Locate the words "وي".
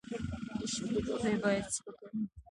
2.11-2.21